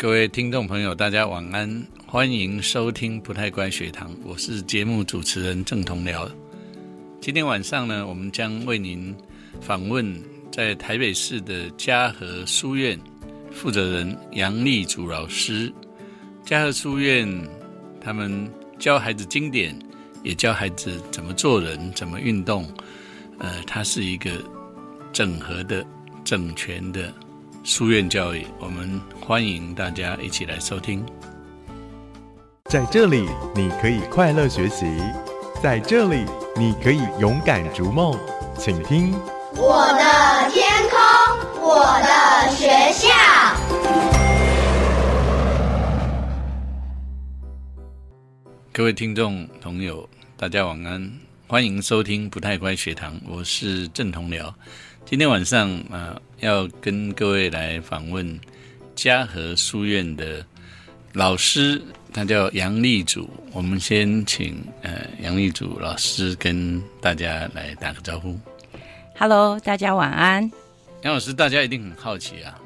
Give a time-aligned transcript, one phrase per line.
[0.00, 6.26] 各位听众朋友，大家晚安，欢迎收听不太乖学堂，我是节目主持人郑同僚。
[7.20, 9.14] 今天晚上呢，我们将为您
[9.60, 10.10] 访问
[10.50, 12.98] 在台北市的嘉禾书院
[13.52, 15.70] 负责人杨丽祖老师。
[16.46, 17.28] 嘉禾书院
[18.00, 19.78] 他们教孩子经典，
[20.22, 22.66] 也教孩子怎么做人、怎么运动。
[23.38, 24.30] 呃，它是一个
[25.12, 25.84] 整合的、
[26.24, 27.12] 整全的。
[27.62, 31.04] 书院教育，我们欢迎大家一起来收听。
[32.70, 34.86] 在这里，你可以快乐学习；
[35.62, 36.24] 在这里，
[36.56, 38.18] 你可以勇敢逐梦。
[38.56, 39.12] 请听
[39.56, 40.98] 我的天空，
[41.60, 43.10] 我的学校。
[48.72, 50.08] 各位听众朋友，
[50.38, 51.12] 大家晚安，
[51.46, 54.50] 欢迎收听不太乖学堂，我是郑同僚。
[55.10, 58.38] 今天晚上啊，要跟各位来访问
[58.94, 60.46] 嘉禾书院的
[61.14, 63.28] 老师，他叫杨立祖。
[63.50, 68.38] 我们先请呃杨立祖老师跟大家来打个招呼。
[69.18, 70.48] Hello，大家晚安。
[71.02, 72.56] 杨老师，大家一定很好奇啊，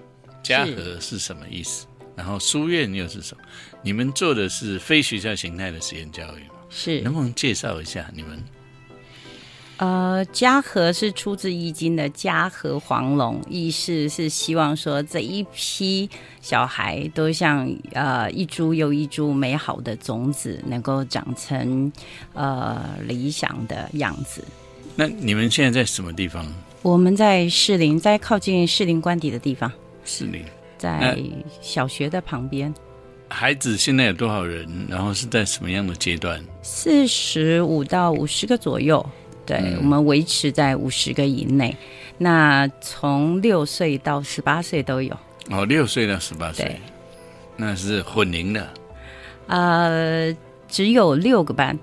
[0.43, 1.87] 嘉禾是什么意思？
[2.15, 3.43] 然后书院又是什么？
[3.81, 6.57] 你们做的是非学校形态的实验教育吗？
[6.69, 8.39] 是，能不能介绍一下你们？
[9.77, 16.09] 呃，嘉禾是出自《易经》的嘉禾黄龙，意思是希望说这一批
[16.41, 21.93] 小孩都像呃一株又一株美好的种子，能够长成
[22.35, 24.45] 呃理想的样子。
[24.95, 26.47] 那你们现在在什么地方？
[26.83, 29.71] 我们在士林，在靠近士林官邸的地方。
[30.05, 30.45] 士林
[30.79, 31.19] 在
[31.61, 32.73] 小学的旁边。
[33.29, 34.87] 孩子现在有多少人？
[34.89, 36.41] 然后是在什么样的阶段？
[36.63, 39.05] 四十五到五十个左右。
[39.47, 41.77] 对我们维持在五十个以内，
[42.19, 45.15] 那从六岁到十八岁都有。
[45.51, 46.81] 哦，六岁到十八岁，
[47.57, 48.69] 那是混龄的。
[49.47, 50.35] 呃，
[50.67, 51.79] 只有六个班，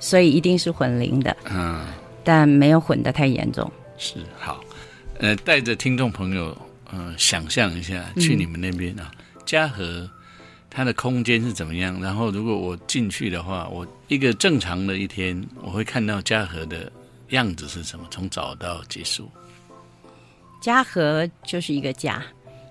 [0.00, 1.36] 所以一定是混龄的。
[1.48, 1.86] 嗯，
[2.24, 3.70] 但没有混的太严重。
[3.96, 4.60] 是好，
[5.18, 6.56] 呃，带着听众朋友，
[6.90, 9.12] 呃，想象一下去你们那边啊，
[9.46, 10.10] 嘉禾
[10.68, 12.02] 它的空间是怎么样？
[12.02, 16.90] 然后如果我进去的话，我一个正常的一天，我会看到嘉禾的。
[17.30, 18.06] 样子是什么？
[18.10, 19.28] 从早到结束，
[20.60, 22.22] 家和就是一个家，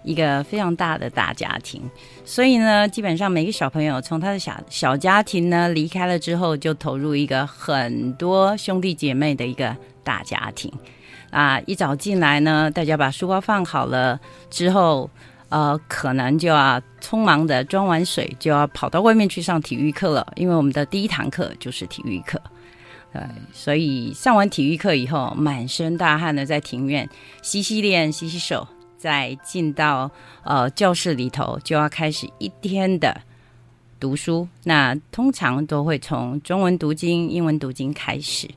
[0.04, 1.82] 一个非常大的大家庭。
[2.24, 10.72] 所以呢，基本上每个小朋友从他的小小家庭呢离开了之后，就投入一个很多兄弟姐妹的一个大家庭。
[11.32, 14.20] 啊，一早进来呢，大家把书包放好了
[14.52, 15.10] 之后，
[15.50, 22.40] 呃，可能就要匆忙的装完水，就要跑到外面去上体育课了，因为我们的第一堂课就是体育课。
[23.14, 23.22] 对，
[23.54, 27.08] 所以上完体育课以后，满身大汗的在庭院
[27.44, 30.10] 洗洗脸、洗洗手，再进到
[30.44, 33.16] 呃教室里头，就要开始一天的
[34.00, 34.48] 读书。
[34.64, 38.50] 那通常都会从中文读经、英文读经开始。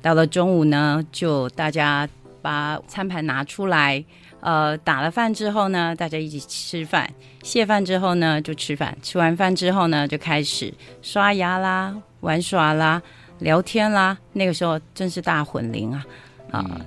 [0.00, 2.08] 到了中午呢，就大家
[2.40, 4.02] 把餐盘拿出来，
[4.40, 7.12] 呃，打了饭之后呢，大家一起吃饭。
[7.42, 8.96] 谢饭之后呢，就吃饭。
[9.02, 10.72] 吃完饭之后呢，就开始
[11.02, 13.02] 刷牙啦、玩耍啦。
[13.40, 16.06] 聊天啦，那个时候真是大混龄啊
[16.50, 16.80] 啊！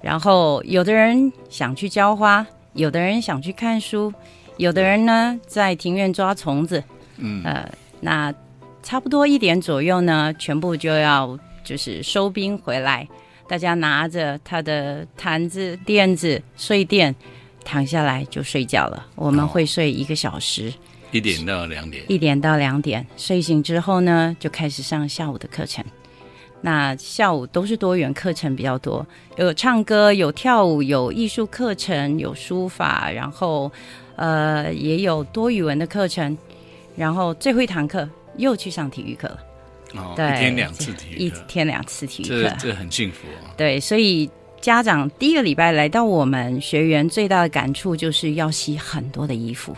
[0.00, 4.12] 然后有的人想去浇花，有的人想去看书，
[4.56, 6.82] 有的人呢在庭院抓虫子。
[7.16, 7.68] 嗯呃，
[8.00, 8.32] 那
[8.82, 13.06] 差不多一点左右呢，全部就要就是收兵回来，
[13.48, 17.14] 大家拿着他的毯子、垫子、睡垫，
[17.64, 19.04] 躺下来就睡觉了。
[19.16, 20.72] 我们会睡一个小时。
[21.10, 25.84] 一点到两点，一点到两点，睡醒之后呢，就开始上下午的课程。
[26.60, 33.70] 那下午都是多元课程比较多，有唱歌，有跳舞，有艺术课程，有书法，然后
[34.16, 36.36] 呃也有多语文的课程。
[36.96, 39.38] 然后最后一堂课又去上体育课了。
[39.94, 43.28] 哦，一天两次体育课，一天两次体育课，这这很幸福。
[43.56, 44.28] 对，所以
[44.60, 49.76] 家长第一个礼拜来到我们学员，最大的感触就是要洗很多的衣服。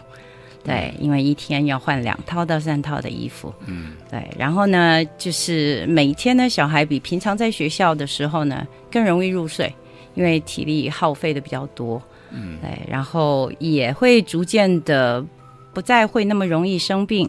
[0.62, 3.53] 对，因为一天要换两套到三套的衣服。
[3.66, 9.74] 嗯，对，然后呢，就是每天呢，小孩比平常在学校的时候呢更容易入睡，
[10.15, 12.01] 因为体力耗费的比较多。
[12.30, 15.24] 嗯，对，然后也会逐渐的
[15.72, 17.28] 不再会那么容易生病，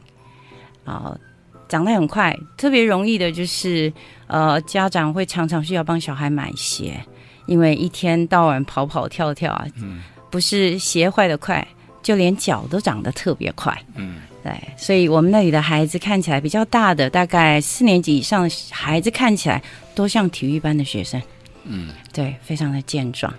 [0.83, 1.17] 啊，
[1.69, 2.37] 长得很快。
[2.57, 3.91] 特别容易的就是，
[4.27, 6.99] 呃，家长会常常需要帮小孩买鞋，
[7.45, 9.65] 因为一天到晚跑跑跳跳啊，
[10.29, 11.65] 不是鞋坏的快。
[12.01, 19.61] 就连脚都长得特别快，嗯，对，所以我们那里的孩子看起来比较大的，大概四年级以上的孩子看起来
[19.93, 21.21] 都像体育班的学生，
[21.65, 23.31] 嗯，对，非常的健壮，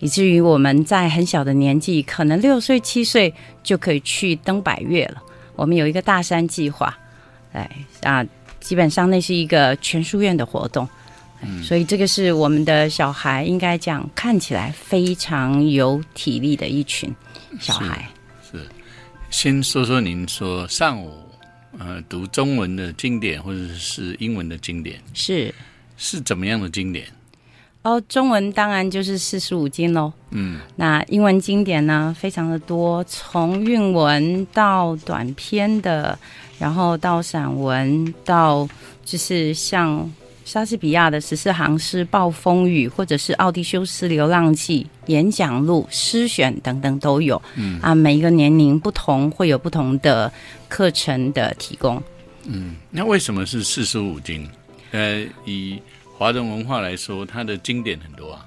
[0.00, 3.32] 以至于我们在很小的年纪，可能六岁七岁
[3.62, 5.22] 就可以去登百越了。
[5.54, 6.96] 我们有一个大山计划，
[7.52, 7.60] 对
[8.02, 8.24] 啊，
[8.60, 10.88] 基本上那是一个全书院的活动，
[11.62, 17.14] 所以这个是我们的小孩应该讲看起来非常有体力的一群
[17.60, 18.08] 小孩。
[18.50, 18.66] 是
[19.30, 21.12] 先说说您说上午
[21.78, 25.54] 呃读中文的经典或者是英文的经典是
[25.96, 27.06] 是怎么样的经典？
[27.82, 30.12] 哦，中文当然就是四书五经喽。
[30.30, 36.18] 嗯，那英文经典呢，非常的多，从韵文到短篇的，
[36.58, 38.68] 然后到散文，到
[39.04, 40.10] 就是像
[40.48, 47.40] 莎士比亚的十四行诗《暴风雨》，或者是奥迪修斯《流浪记》、演讲录、诗选等等都有。
[47.56, 50.32] 嗯啊，每一个年龄不同，会有不同的
[50.66, 52.02] 课程的提供。
[52.44, 54.48] 嗯，那为什么是四书五经？
[54.92, 55.78] 呃，以
[56.16, 58.46] 华人文化来说，它的经典很多啊。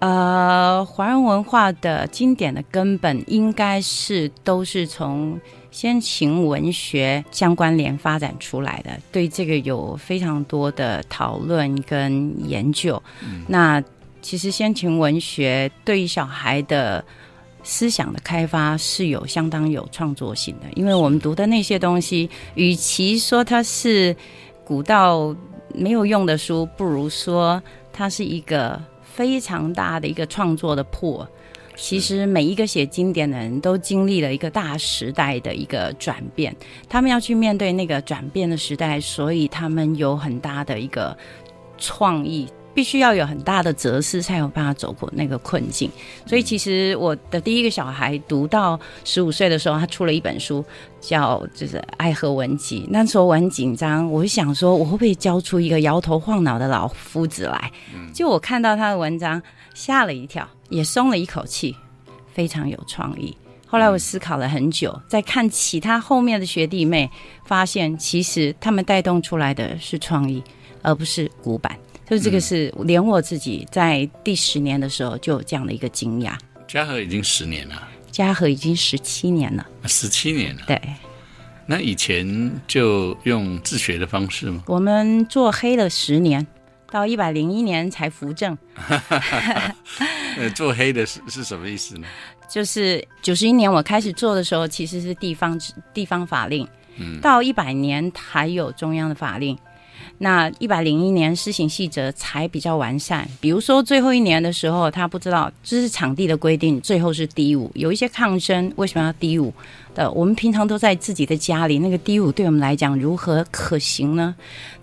[0.00, 5.38] 呃，华人文化的经典的根本应该是都是从
[5.70, 13.00] 先秦文学相关联发展出来的，对这个有非常多的讨论跟研究。
[13.46, 13.82] 那
[14.20, 17.04] 其实先秦文学对于小孩的
[17.62, 24.16] 思想的开发是有相当有创作性的，因为我们读的那些东西，与其说它是
[24.64, 25.34] 古到
[25.74, 27.62] 没有用的书，不如说
[27.92, 31.28] 它是一个非常大的一个创作的破。
[31.80, 36.54] 其实每一个写经典的人都经历了一个大时代的一个转变，
[36.88, 41.16] 他们要去面对那个转变的时代，所以他们有很大的一个
[41.78, 45.88] 创意，必须要有很大的哲思，才有办法走过那个困境。
[46.26, 50.64] 所以，其实我的第一个小孩读到十五岁的时候，他出了一本书，
[51.00, 52.80] 叫就是《爱和文集》。
[52.90, 57.72] 那时候我很紧张，我就想说，我会不会教出一个摇头晃脑的老夫子来？
[58.12, 59.40] 就我看到他的文章，
[59.78, 61.76] 吓了一跳，也松了一口气，
[62.34, 63.36] 非常有创意。
[63.64, 67.08] 后来我思考了很久，在看其他后面的学弟妹，
[67.44, 70.42] 发现其实他们带动出来的是创意，
[70.82, 71.78] 而不是古板。
[72.10, 76.36] 就这个是连我自己在第十年的时候就有这样的一个惊讶。
[76.66, 80.62] 嘉禾已经十年了，嘉禾已经十七年了，十七年了。
[80.66, 80.80] 对
[81.66, 84.64] 那以前就用自学的方式吗？
[84.66, 86.44] 我们做黑了十年，
[86.90, 88.56] 到一百零一年才扶正。
[90.38, 92.06] 呃，做黑的是是什么意思呢？
[92.48, 95.60] 就是九十一年我开始做的时候，其实是地方
[95.92, 99.58] 地方法令，嗯到一百年才有中央的法令。
[100.20, 109.52] 那一百零一年施行细则才比较完善，比如说最后一年的时候，他不知道这是场地的规定，最后是低五，有一些抗争，为什么要低五
[109.94, 110.10] 的？
[110.10, 114.34] 我们平常都在自己的家里，那个低五对我们来讲如何可行呢？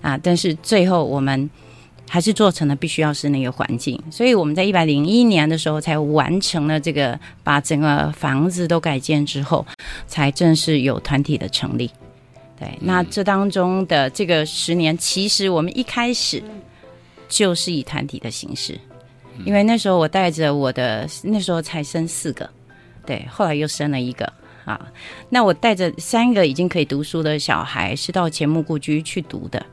[0.01, 1.50] 啊，但是最后我们
[2.07, 9.66] 还是做成了必须要是那个环境，所以我们在一百零一年的时候才完成了这个，把整个房子都改建之后，
[10.07, 11.90] 才正式有团体的成立。
[12.60, 16.42] 对，那这当中的这个十年，其实我们一开始
[17.28, 18.80] 就是以团体的形式，
[19.46, 22.50] 因为那时候我带着我的，那时候才生四个，
[23.06, 24.31] 对，后来又生了一个。
[24.66, 24.81] 啊，
[25.30, 29.63] 那我带着三个已经可以读书的小孩，是到前木故居去读的。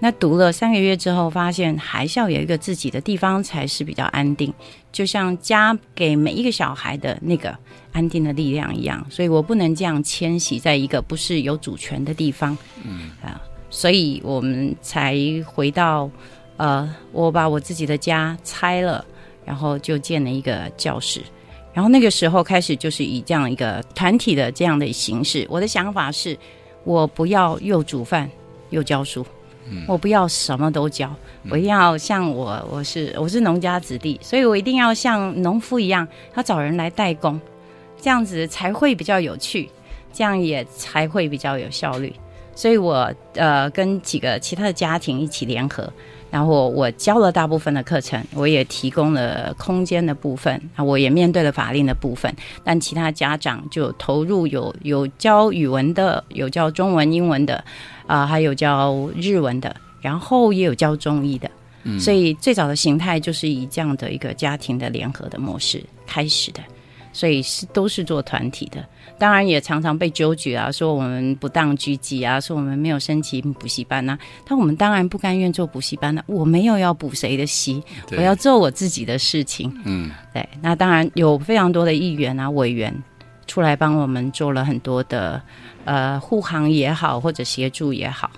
[0.00, 4.52] 那读了三个月之后，发现还是要有一个自己的地方才是比较安定，
[4.92, 7.56] 就像家给每一个小孩的那个
[7.92, 13.10] 安定的力量一样，所以我不能这样迁徙在一个不是有主权的地方，嗯。
[13.22, 13.40] 啊，
[13.70, 16.08] 所以我们才回到，
[16.58, 19.04] 呃，我把我自己的家拆了，
[19.44, 21.20] 然后就建了一个教室，
[21.74, 26.38] 然后那个时候开始就是以这样一个团体的这样的形式，我的想法是，
[26.84, 28.30] 我不要又煮饭
[28.70, 29.26] 又教书。
[29.86, 31.14] 我不要什么都教，
[31.50, 37.40] 我一定要像我，我是我是农家子弟，所以我一定要像农夫一样，要找人来代工，
[38.00, 39.68] 这样子才会比较有趣，
[40.12, 42.12] 这样也才会比较有效率。
[42.54, 45.92] 所以我呃跟几个其他的家庭一起联合，
[46.30, 57.64] 然后我教了大部分的课程，我也提供了空间的部分，啊，我也面对了法令的部分，但其他家长就投入有有教语文的，有教中文、英文的。
[58.08, 61.50] 啊、还有教日文的，然后也有教中医的，
[62.00, 66.62] 所以最早的形态就是以这样的一个家庭的联合的模式开始的，
[67.12, 68.82] 所以是都是做团体的，
[69.18, 77.82] 当然也常常被纠举啊，说我们不当居籍啊，说我们没有申请补习班呐、但我们当然不甘愿做补习班的、我没有要补谁的习，
[78.16, 79.76] 我要做我自己的事情。
[79.84, 82.94] 嗯对，那当然有非常多的议员啊、委员
[83.46, 85.42] 出来帮我们做了很多的
[85.84, 88.30] 呃护航也好，或者协助也好。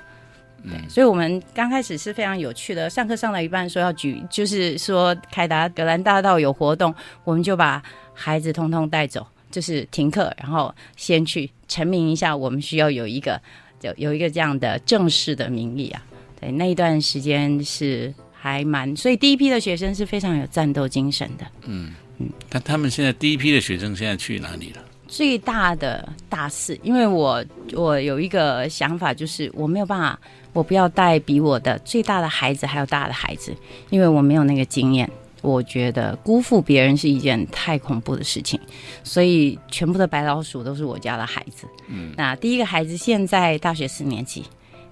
[0.62, 6.94] 对，所以我们刚开始是非常有趣的，上课上到一半说要举，就是说凯达格兰大道有活动，
[7.24, 7.82] 我们就把
[8.12, 13.40] 孩子通通带走，就是停课，然后先去陈明一下，我们需要有一个
[13.82, 16.02] 有有一个这样的正式的名义啊。
[16.40, 21.44] 对，那一段时间是还蛮，所以第一批的学生是非常有战斗精神的。
[21.66, 24.84] 嗯嗯但他们现在第一批的学生现在去哪里了？
[25.06, 30.18] 最大的大事，因为我我有一个想法，就是我没有办法，
[30.52, 33.52] 我不要带比我的最大的孩子还有大的孩子，
[33.90, 35.10] 因为我没有那个经验。
[35.42, 38.60] 我觉得辜负别人是一件太恐怖的事情，
[39.02, 41.66] 所以全部的白老鼠都是我家的孩子。
[41.88, 44.44] 嗯，那第一个孩子现在大学四年级。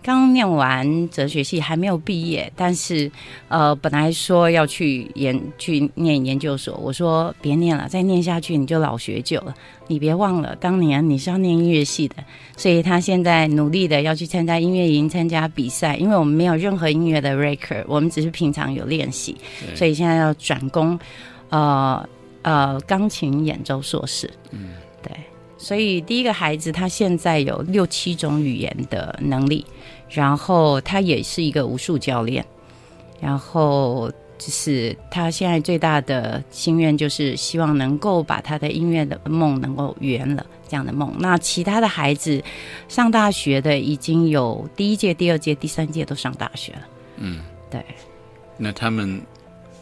[0.08, 3.12] 刚念完哲学系，还没有毕业，但是，
[3.48, 9.54] 呃，本来说要去研去念研究所，我说别念了，再念下去你就老学究了。
[9.86, 12.16] 你别忘了，当年你是要念音乐系的，
[12.56, 15.94] 所以他现在努力的要去参加音乐营、参加比赛。
[15.96, 19.36] 因为我们没有任何音乐的 record，我们只是平常有练习，
[19.74, 20.98] 所以现在要转攻，
[21.50, 22.08] 呃
[22.40, 24.30] 呃，钢琴演奏硕士。
[24.52, 24.70] 嗯，
[25.02, 25.12] 对。
[25.60, 29.66] 所以第一个孩子他现在有六七种语言的能力，
[30.10, 32.44] 然后他也是一个武术教练，
[33.20, 41.14] 然后就是他现在最大的心愿就是希望能够把他的音乐的梦能够圆了这样的梦。
[41.18, 42.42] 那其他的孩子
[42.88, 46.82] 上大学的已经有第一届、第二届、第三届都上大学了。
[47.16, 47.84] 嗯，对。
[48.56, 49.20] 那他们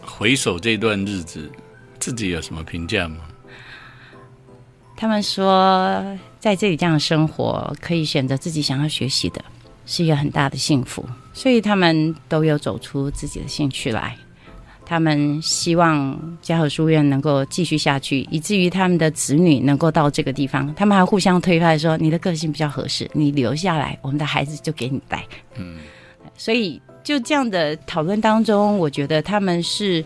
[0.03, 1.51] 回首这段日子，
[1.99, 3.19] 自己有什么评价吗？
[4.97, 9.45] 他们说，在这里这样生活，可以选择自己想要学习的，
[9.87, 11.03] 是一个很大的幸福。
[11.33, 14.15] 所以他们都有走出自己的兴趣来。
[14.85, 20.73] 他们希望嘉禾书院能够继续下去，以至于他们的子女能够到这个地方。
[20.75, 25.25] 他们还互相推派说：“你的个性比较合适，你留下来，我们的孩子就给你带。”
[25.57, 25.79] 嗯，
[26.37, 30.05] 所以就这样的讨论当中，我觉得他们是。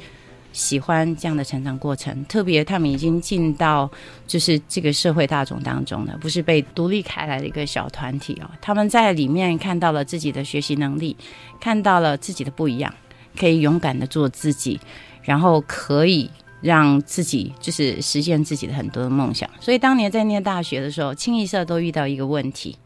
[0.52, 3.88] 喜欢这样的成长过程，特别他们已经进到
[4.26, 8.50] 就是这个社会大众当中了，不是被独立开来的一个小团体哦。
[8.61, 11.16] 他们在里面看到了自己的学习能力，
[11.61, 12.92] 看到了自己的不一样，
[13.38, 14.80] 可以勇敢的做自己，
[15.23, 16.28] 然后可以
[16.61, 19.49] 让自己就是实现自己的很多的梦想。
[19.61, 22.76] 所以当年在念大学的时候，清一色都遇到一个问题，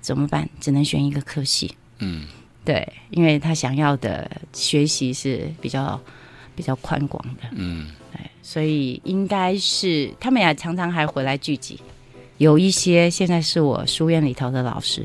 [0.00, 0.48] 怎么办？
[0.60, 1.74] 只能选一个科系。
[1.98, 2.28] 嗯，
[2.64, 6.00] 对，因为他想要的学习是比较。
[6.54, 11.80] 比较宽广的，嗯，哎，所以应该是他们也常常还回来聚集，
[12.38, 15.04] 有一些现在是我书院里头的老师，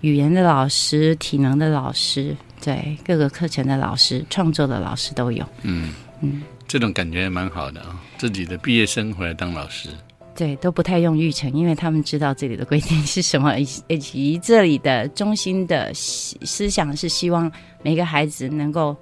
[0.00, 5.92] 语言的老师、体能的老师，对各个课程的老师、创作的老师都有，嗯。
[6.22, 9.88] 嗯，这种感觉蛮好的啊，自己的毕业生回来当老师，
[10.36, 13.56] 对，都不太用育成，因为他们知道这里的规定是什么，
[13.88, 17.50] 以及这里的中心的思想是希望
[17.82, 18.94] 每个孩子能够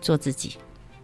[0.00, 0.54] 做自己。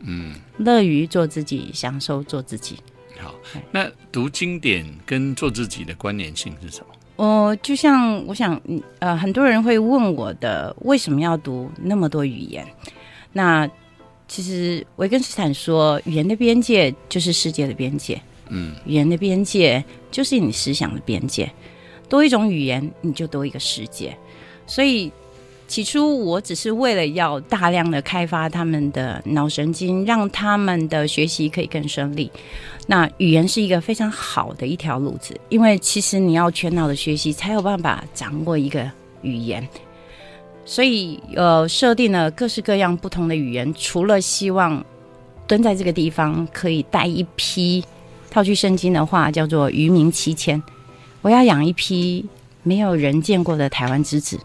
[0.00, 2.78] 嗯，乐于做自己，享受做自己。
[3.19, 3.35] 好，
[3.71, 6.87] 那读经典跟做自己的关联性是什么？
[7.16, 8.59] 哦，就像我想，
[8.99, 12.66] 呃，很多人会问我的，为什么要读那么多语言？
[13.33, 13.69] 那
[14.26, 18.21] 其实维根斯坦说，语言的边界就是世界的边界。
[18.49, 21.52] 嗯，语言的边界就是你思想的边界。
[22.09, 24.16] 多一种语言，你就多一个世界。
[24.66, 25.12] 所以。
[25.71, 32.29] 起初我只是为了要大量的开发他们的脑神经，让他们的学习可以更顺利。
[32.89, 38.91] 那语言是一个非常好的一条路子，因为其实你要全脑的学习，才有办法掌握一个
[39.23, 39.67] 语言。
[40.65, 44.85] 所以呃，设定了各式各样不同的语言，除了希望
[45.47, 47.85] 蹲在这个地方可以带一批，
[48.29, 50.61] 套句圣经的话叫做渔民七千，
[51.23, 52.27] 我要养一批
[52.65, 54.37] 没有人见过的台湾之子。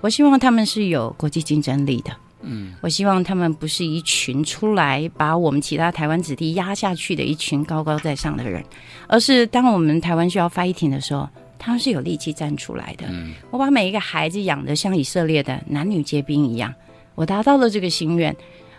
[0.00, 2.12] 我希望他们是有国际竞争力的，
[2.42, 8.64] 嗯，我希望他们不是一群出来把我们其他台湾子弟压下去的一群高高在上的人，
[9.08, 13.06] 而是当我们台湾需要 fighting 的时候，他们是有力气站出来的。
[13.08, 16.72] 嗯，我把每一个孩子养的像以色列的男女皆兵一样，
[17.14, 18.34] 我达到了这个心愿。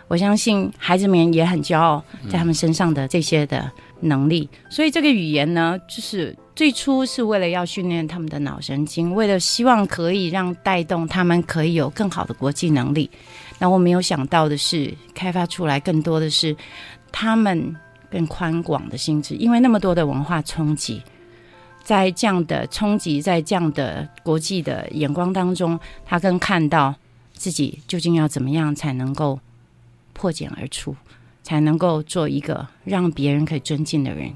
[0.06, 3.70] 我相信孩子们也很骄傲在他们身上的这些的
[4.00, 13.08] 能力，所以这个语言呢，就是最初是为了要训练他们的脑神经，为了希望可以让带动他们可以有更好的国际能力。
[13.60, 16.56] 那我没有想到的是，开发出来更多的是
[17.12, 17.76] 他们
[18.10, 21.00] 更宽广的心智，因为那么多的文化冲击，
[21.84, 26.92] 在这样的冲击，在这样的国际的眼光当中，他更看到
[27.34, 29.38] 自己究竟要怎么样才能够。
[30.12, 30.96] 破茧而出，
[31.44, 34.32] 才能够做一个让别人可以尊敬的人。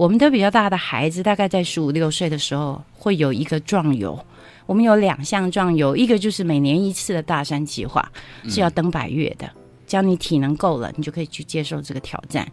[0.00, 4.18] 我们的比较大的孩子，大概在十五六岁的时候，会有一个壮游。
[4.64, 8.10] 我们有两项壮游，一个就是每年一次的大山计划，
[8.48, 9.46] 是要登百越的。
[9.86, 12.50] 只要你体能够了，你就可以去接受这个挑战。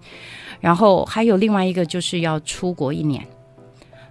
[0.60, 3.26] 然后还有另外一个，就是要出国一年，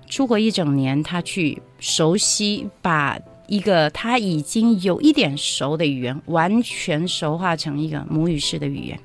[0.09, 8.99] 出国一整年，他去熟悉，把一个他已经有一点熟的语言，完全熟化成一个母语式的语言。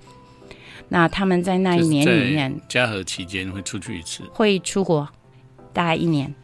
[0.94, 5.08] 那他们在那一年里面，嘉禾期间会出去一次，会出国
[5.72, 6.36] 大概一年。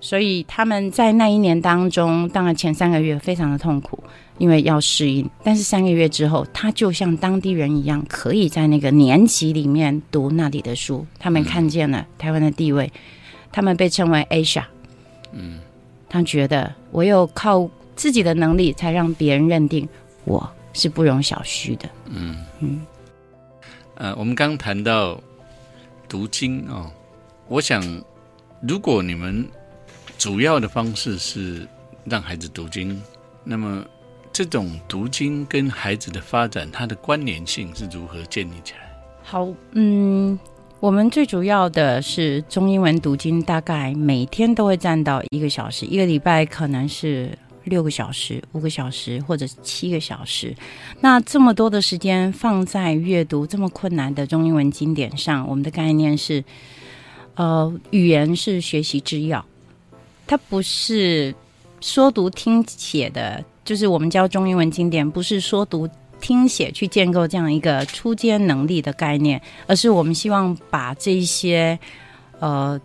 [0.00, 4.02] 所以他们在那一年当中，当然前三个月非常的痛苦，
[4.38, 5.30] 因为要适应。
[5.44, 11.06] 但是三个月之后，他就像当地人一样，可以在那个年级里面读那里的书。
[11.20, 12.92] 他们看见了台湾的地位，
[13.52, 14.64] 他们被称为 Asia。
[15.30, 15.60] 嗯，
[16.08, 19.88] 他觉得唯有靠自己的能力，才让别人认定
[20.24, 21.88] 我是不容小觑的。
[22.06, 22.84] 嗯嗯。
[23.96, 25.20] 呃，我们刚谈到
[26.08, 26.90] 读经哦，
[27.48, 27.82] 我想
[28.60, 29.46] 如果你们
[30.18, 31.66] 主要的方式是
[32.04, 33.00] 让孩子读经，
[33.44, 33.84] 那么
[34.32, 38.80] 这种读经跟孩子的发展，它的关联性是如何建立起来？
[39.22, 40.38] 好，嗯，
[40.80, 47.36] 我们最主要的是中英文读经，大概每天都会占到一个小时，一个礼拜可能是。
[47.64, 50.54] 六个小时、五个小时或者七个小时，
[51.00, 56.44] 那这么多的时间放在阅读这么困难的中英文经典上，我们的概念是，
[57.36, 59.44] 呃，语言是学习之要，
[60.26, 61.34] 它不是
[61.80, 65.88] 说读听写的，就是我们教中英文经典，不是说读
[66.20, 71.78] 听写去建构这样一个初阶能力的概念，而是我们希望把这些
[72.40, 72.78] 呃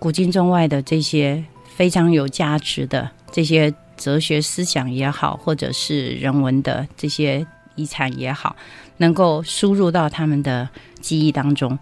[0.00, 1.44] 古今中外的这些
[1.76, 3.72] 非常有价值的这些。
[4.00, 8.56] 哲学思想也好，或者是人文的这些遗产也好，
[8.96, 10.66] 能够输入到他们的
[11.02, 11.78] 记忆当中，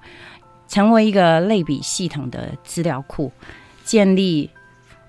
[0.66, 3.30] 成为一个类比系统的资料库，
[3.84, 4.50] 建立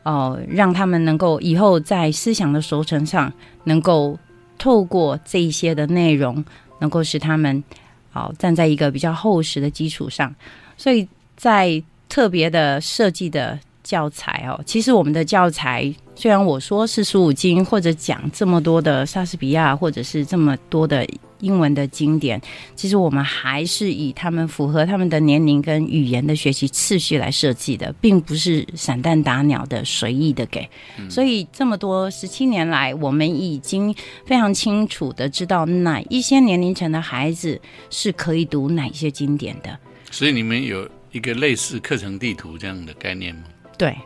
[0.03, 4.19] 哦，让他们能够以后在思想的熟成上，能够
[4.59, 6.45] 透过这一些的内容，
[6.79, 7.63] 能够使他们
[8.11, 10.33] 好站在一个比较厚实的基础上。
[10.77, 13.59] 所以在特别的设计的。
[13.89, 21.03] 教材哦，其实我们的教材虽然我说是十五经，或者讲这么多的莎士比亚，或者是这么多的
[21.40, 22.40] 英文的经典，
[22.75, 30.70] 其实我们还是以他们符合他们的年龄跟语言的学习次序来设计的，并不是散弹打鸟的随意的给。
[31.09, 33.92] 所以这么多十七年来，我们已经
[34.24, 37.59] 非常清楚的知道哪一些年龄层的孩子
[37.90, 39.75] 是可以读哪些经典的。
[40.11, 43.46] 所以你们有一个类似课程地图这样的概念吗？
[43.79, 43.98] 对，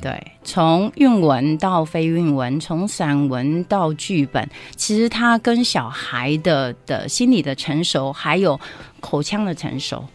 [0.00, 8.58] 对，从韵文到非韵文，从散文到剧本，其实它跟小孩的的心理的成熟，还有
[9.00, 10.06] 口腔的成熟，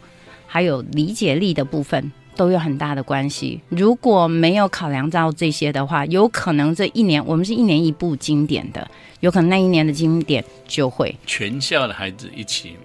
[0.48, 3.60] 还有理解力的部分，都有很大的关系。
[3.68, 8.89] 如果没有考量到这些的话，有可能这一年我们是一年一部经典的，
[9.20, 12.78] 有可能那一年的经典就会全校的孩子一起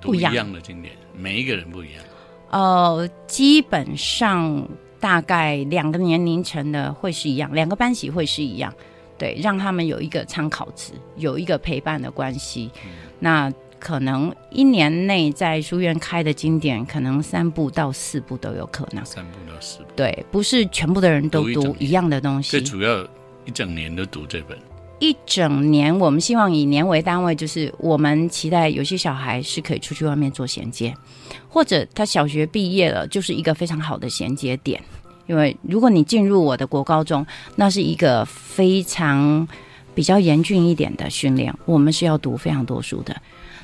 [0.00, 2.02] 读一样的经典，每一个人不一样。
[2.50, 4.66] 呃，基本上。
[5.04, 8.72] 大概两个年龄层的会是一样，两个班级会是一样，
[9.18, 12.70] 对，让他们有一个参考值，有一个陪伴的关系。
[13.18, 19.04] 那可能一年内在书院开的经典，可能三部到四部都有可能。
[19.04, 22.52] 三部到四部，对，不是全部的人都读一样的东西。
[22.52, 23.06] 最主要
[23.44, 24.58] 一整年都读这本。
[25.04, 30.94] 一整年，我们希望以年为单位，就是我们期待有些小孩是可以出去外面做衔接，
[31.46, 34.82] 或者他小学毕业了，就是一个非常好的衔接点。
[35.26, 39.46] 因为如果你进入我的国高中，那是一个非常
[39.94, 43.14] 比较严峻一点的训练，我们是要读非常多书的，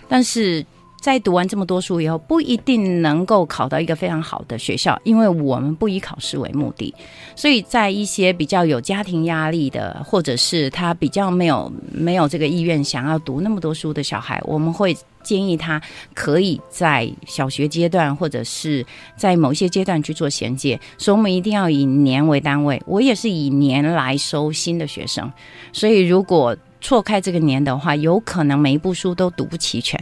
[0.08, 0.64] 但是。
[1.00, 6.94] 在读完这么多书以后，不一定能够考到一个非常好的学校，因为我们不以考试为目的。
[7.34, 15.80] 所以在一些比较有家庭压力的，或者是他比较没有没有这个意愿想要读那么多书的小孩，我们会建议他
[16.14, 18.84] 可以在小学阶段或者是
[19.16, 20.78] 在某些阶段去做衔接。
[20.98, 22.80] 所以，我们一定要以年为单位。
[22.86, 25.32] 我也是以年来收新的学生，
[25.72, 29.98] 所以如果错开这个年的话，有可能每一部书都读不齐全。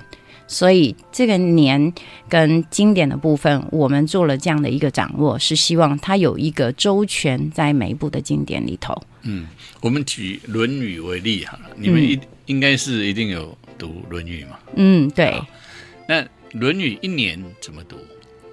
[0.49, 1.93] 所以这个年
[2.27, 9.01] 跟经典的部分，我们做了这样的一个掌握，是希望它有一个周全在每一部的经典里头。
[9.23, 9.47] 嗯，
[9.83, 14.59] 我们举《论语》为例好了，你们一应该是一定有读《论语》嘛？
[14.75, 15.39] 嗯，对。
[16.09, 17.97] 那《论语》一年怎么读？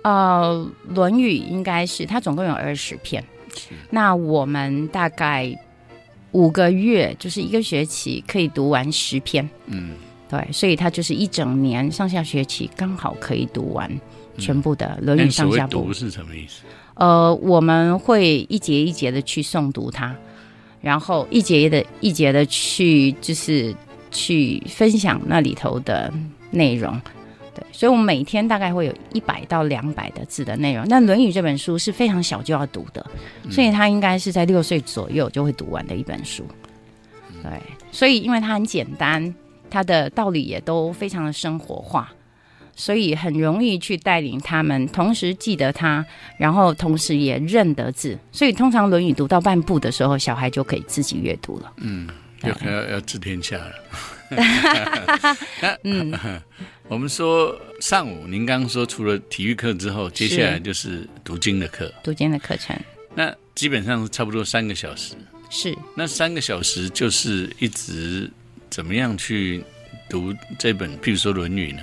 [0.03, 3.23] 呃，《论语》应该是它总共有二十篇，
[3.89, 5.57] 那我们大概
[6.33, 9.49] 五个月，就是一个学期可以读完十篇。
[9.67, 9.91] 嗯。
[10.35, 13.89] 对，所以他就是一整年上下学期刚好可以读完
[14.37, 15.83] 全部的《论语》上下部。
[15.83, 16.63] 读是什么意思？
[16.95, 20.13] 呃，我们会一节一节的去诵读它，
[20.81, 23.73] 然后一节的一节的去就是
[24.11, 26.11] 去分享那里头的
[26.51, 26.99] 内容。
[27.53, 30.85] 对，所以我们每天大概会有一百到两百的字的内容。
[30.89, 33.05] 那《论语》这本书是非常小就要读的，
[33.49, 36.45] 所以它应该是在六岁左右就会读完的一本书。
[37.41, 37.51] 对，
[37.91, 39.33] 所以因为它很简单，
[39.75, 42.09] 它的道理也都非常的生活化，
[42.77, 46.05] 所以很容易去带领他们，同时记得他，
[46.37, 48.17] 然后同时也认得字。
[48.31, 51.73] 所以通常《论语》读到半部的时候，小孩就可以自己阅读了。
[51.81, 52.07] 嗯，
[52.43, 53.73] 要要要治天下了。
[55.83, 56.17] 嗯，
[56.87, 62.73] 我们说上午，您刚刚说除了体育课之后，接下来就是读经的课，读经的课程。
[63.13, 65.15] 那基本上差不多三个小时。
[65.49, 65.77] 是。
[65.97, 68.31] 那三个小时就是一直
[68.75, 69.63] 怎么样去
[70.09, 71.81] 读这本，譬如说《论语》呢？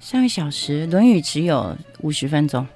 [0.00, 2.66] 三个小时，《论语》只有五十分钟。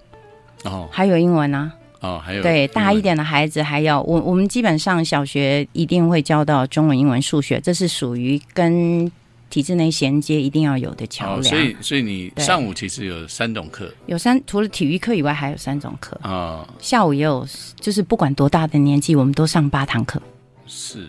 [0.62, 0.88] 哦。
[0.92, 1.72] 还有英文呢？
[1.98, 9.10] 哦，还有对大一点的孩子还有我我们基本上小学一定会教到中文、英文、数学，这是属于跟
[9.50, 11.42] 体制内衔接一定要有的桥梁。
[11.42, 16.64] 所以所以你上午其实有三种课，有三除了体育课以外还有三种课啊。
[16.78, 17.44] 下午也有，
[17.80, 20.22] 就是不管多大的年纪，我们都上八堂课。
[20.68, 21.08] 是，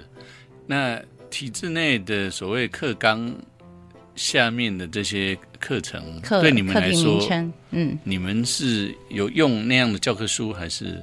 [0.66, 1.00] 那
[1.32, 3.34] 体制内的所谓课纲
[4.16, 5.36] 下面的这些。
[5.62, 7.22] 课程对你们来说，
[7.70, 11.00] 嗯，你们是有用那样的教科书还是？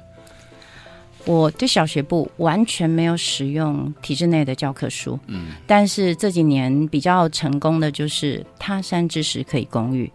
[1.23, 10.11] 我对小学部完全没有使用体制内的教科书，嗯，但是这几年比较成功的就是他山之石可以攻玉，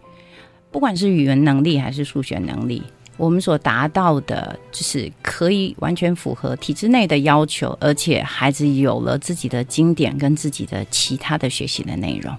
[0.69, 2.83] 不管是语文能力还是数学能力，
[3.17, 12.35] 我们所达到的就是可以完全符合体制内的要求，而且孩子有了自己的经典跟自己的其他的学习的内容。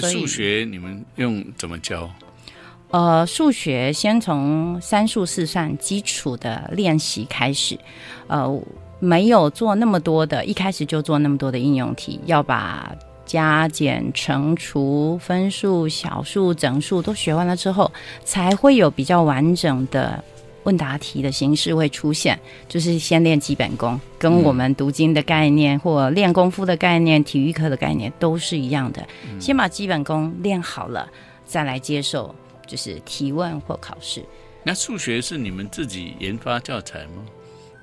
[0.00, 2.10] 数学你们用怎么教？
[2.90, 7.78] 呃，数学先从三数四算基础的练习开始，
[8.26, 8.62] 呃，
[9.00, 12.94] 没有做那么多的，一开始就做那么多的应用题，要把
[13.26, 17.92] 加减乘除分数、小数、整数都学完了之后，
[18.24, 20.24] 才会有比较完整的。
[20.64, 22.36] 问答题的形式会出现，
[22.68, 29.06] 就是先练基本功，跟我们读经的概念或练功夫的概念、体育课的概念都是一样的。
[29.38, 31.08] 先把基本功练好了，
[31.44, 32.34] 再来接受
[32.66, 34.24] 就是提问或考试。
[34.64, 37.22] 那数学是你们自己研发教材吗？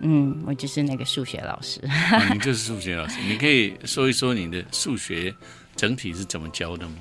[0.04, 1.80] 嗯，我就是那个数学老师。
[2.32, 5.34] 你就是数学老师，你可以说一说你的数学
[5.76, 6.96] 整体是怎么教的吗？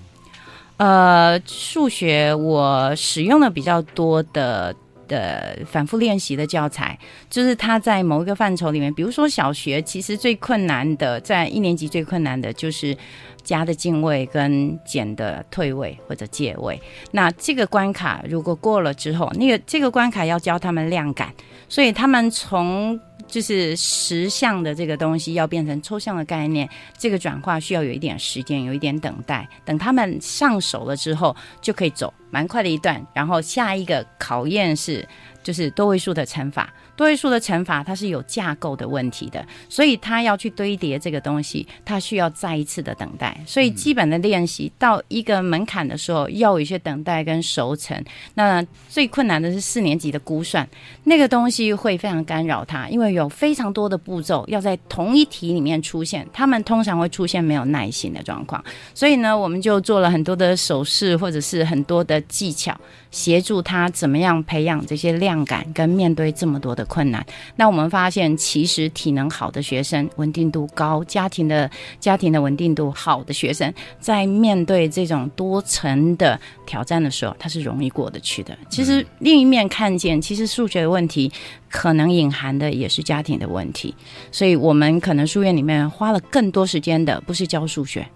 [0.79, 4.75] 呃，数学我使用的比较多的。
[5.13, 6.99] 的反复练习的教材，
[7.29, 12.97] 就是他在某一个范畴里面，比如说小学，其实最困难的，在一年级最困难的就是
[13.43, 16.81] 加的进位跟减的退位或者借位。
[17.11, 21.31] 那这个关卡如果过了之后，那个这个关卡要教他们量感，
[21.69, 22.99] 所以他们从。
[23.33, 26.69] 就是实像的这个东西要变成抽象的概念，
[26.99, 29.49] 这个转化需要有一点时间，有一点等待。
[29.65, 33.03] 等他们上手了之后，就可以走蛮快的一段。
[33.15, 35.09] 然后下一个考验是，
[35.43, 36.71] 就是多位数的乘法。
[36.97, 43.37] 多位数的乘法，它是有架构的问题的，所以它要去堆叠这个东西，它需要再一次的等待。
[43.47, 48.03] 所以基本的练习到一个门槛的时候，要有一些等待跟熟成。
[48.35, 50.69] 那最困难的是四年级的估算，
[51.05, 58.63] 那个东西会非常干扰他，因为有非常多的步骤要在同一题里面出现，他们通常会出现没有耐心的状况。
[58.95, 62.79] 所以呢，我们就做了很多的手势，或者是很多的技巧。
[63.11, 67.25] 协助他怎么样培养这些量感，跟面对这么多的困难。
[67.57, 78.57] 那我们发现，其实体能好的学生，稳定度高，家庭的家庭的稳定度好的学生，在面对这种多层的挑战的时候，他是容易过得去的。
[78.69, 81.31] 其实另一面看见，其实数学的问题
[81.69, 83.95] 可能隐含的也是家庭的问题。
[84.31, 88.07] 所以我们可能书院里面花了更多时间的，不是教数学。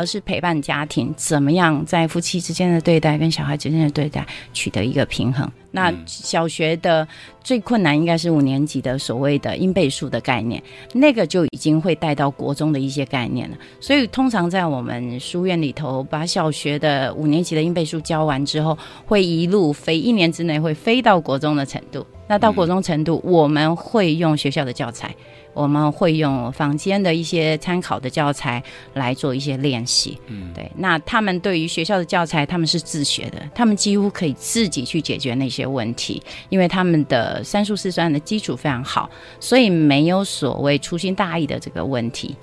[0.00, 5.46] 而是陪伴家庭，怎么样在夫妻之间的对待跟小孩之间的对待取得一个平衡？
[5.72, 7.06] 那小学的
[7.44, 10.60] 最困难应该是五年级的所谓的因倍数的概念，
[10.94, 13.56] 那个就已经会带到国中的一些概念了。
[13.78, 22.06] 所以通常在我们书院里头，把小学的五年级的因倍数教完之后，会一路飞，一年之内会飞到国中的程度。
[22.26, 25.14] 那到国中程度，我们会用学校的教材。
[25.60, 28.62] 我们会用房间的一些参考的教材
[28.94, 30.18] 来做一些练习。
[30.28, 30.70] 嗯，对。
[30.76, 42.34] 那他们对于学校的教材，他们是自学的，他们几乎可以自己去解决那些问题，因为他们的三数四算的基础非常好，所以没有所谓粗心大意的这个问题。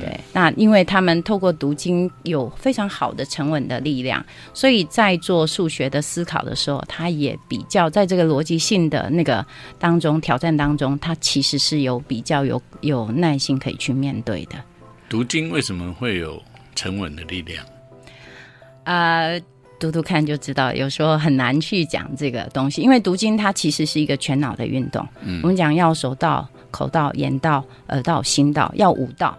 [0.00, 9.44] 对，那因为他们透过读经有非常好的沉稳的力量，所以在做数学的思考的时候，他也比较在这个逻辑性的那个
[9.78, 14.56] 当中挑战当中，他其实是有比较有有耐心可以去面对的。
[15.08, 16.42] 读经为什么会有
[16.74, 17.64] 沉稳的力量？
[18.84, 19.40] 呃，
[19.78, 25.06] 读读看就知道，有时候很难去讲这个东西，因为读经它其实是一个全脑的运动。
[25.22, 29.36] 嗯，我们讲要手到、口到、眼到、耳到、心到，要五到。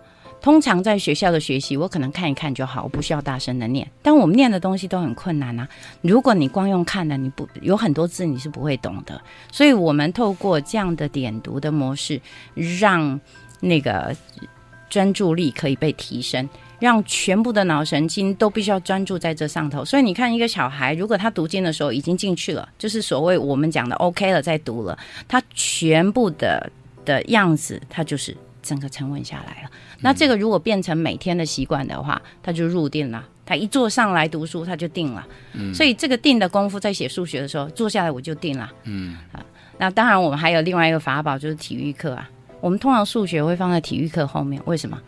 [0.48, 3.86] 通常在学校的学习，我可能看一看就好，我不需要大声的念。
[4.02, 5.68] 但我们念的东西都很困难啊！
[6.00, 9.22] 如果你光用看的，你不有很多字你是不会懂的。
[9.52, 12.22] 所以我们透过这样的点读的模式，
[12.80, 13.20] 让
[13.60, 14.16] 那个
[14.90, 16.48] 专注力可以被提升。
[16.80, 26.72] 让全部的脑神经都必须要专注在这上头，所以你看，一个小孩如果他读经的时候已经进去了，就是所谓我们讲的 OK 了，在读了，他全部的
[27.04, 28.34] 的样子，他就是
[28.64, 29.70] 整个沉稳下来了。
[30.02, 33.28] 那这个如果变成每天的习惯的话，他就入定了。
[33.46, 35.26] 他一坐上来读书，他就定了。
[35.54, 38.70] 嗯，所以这个定的功夫，在写数学的时候，坐下来我就定了。
[38.84, 39.40] 嗯啊，
[39.78, 42.30] 那当然我们还有另外一个法宝，就是体育课啊。
[42.60, 45.00] 我们通常数学会放在体育课后面，为什么？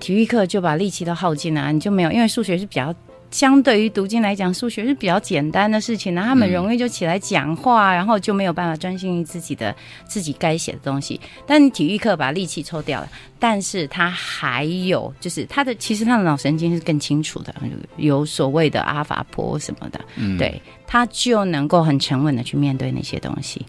[0.00, 2.92] 体育课就把力气都耗尽了，你就没有，因为数学是比较
[3.30, 9.74] 相对于读经来讲，数学是比较简单的事情那，他们容易就起来讲话，然后就没有办法专心于自己的
[10.06, 11.20] 自己该写的东西。
[11.46, 13.08] 但你体育课把力气抽掉了，
[13.38, 17.54] 但是他还有就是他的其实他的脑神经是更清楚的，
[17.96, 20.00] 有所谓的阿法波什么的，
[20.38, 23.64] 对他就能够很沉稳的去面对那些东西。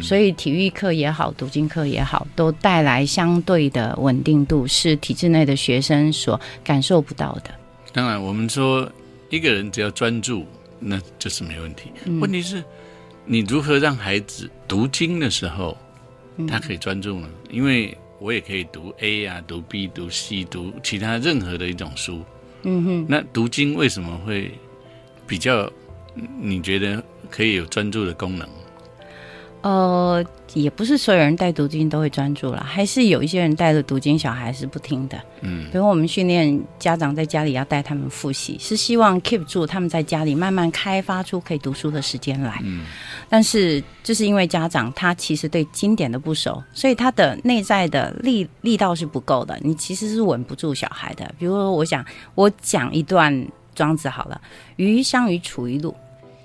[0.00, 7.61] 所以体育课也好，读经课也好，都带来相对的稳定度，是体制内的学生所感受不到的。
[7.92, 8.90] 当然，我们说
[9.30, 10.46] 一个人只要专注，
[10.78, 11.90] 那就是没问题。
[12.20, 12.64] 问题是，
[13.24, 15.76] 你如何让孩子读经的时候，
[16.48, 17.28] 他可以专注呢？
[17.50, 22.24] 因为我也可以读 A 啊，读 B，读 C，读其他任何的一种书。
[22.62, 23.06] 嗯哼。
[23.08, 24.50] 那读经为什么会
[25.26, 25.70] 比较？
[26.38, 28.46] 你觉得可以有专注的功能？
[29.62, 35.16] 呃，也不是所有人带读经都会专注了，还是有一些人带着读经，小孩是不听的。
[35.40, 42.60] 嗯，比如我们训练家长在家里要带他们复习，是希望 keep 住他们在家里慢慢开发出可以读书的时间来。
[42.64, 42.84] 嗯，
[43.28, 51.32] 但是就是因为家长他其实对经典的不熟，所以他的内在的力力道是不够的，你其实是稳不住小孩的。
[51.38, 53.46] 比如说，我想我讲一段
[53.76, 54.40] 庄子好了，
[54.74, 55.94] 鱼相与处于路。